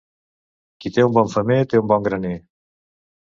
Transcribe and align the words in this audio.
Qui 0.85 0.91
té 0.95 1.03
un 1.09 1.13
bon 1.17 1.29
femer, 1.33 1.57
té 1.73 1.81
un 1.81 1.91
bon 1.91 2.07
graner. 2.09 2.33